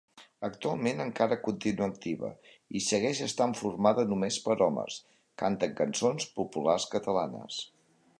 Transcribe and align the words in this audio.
Actualment 0.47 1.01
encara 1.03 1.35
continua 1.47 1.89
activa, 1.91 2.31
i 2.79 2.81
segueix 2.85 3.21
estant 3.25 3.53
formada 3.59 4.05
només 4.13 4.39
per 4.47 4.57
homes, 4.69 4.97
canten 5.43 5.77
cançons 5.83 6.27
populars 6.41 6.89
catalanes. 6.95 7.61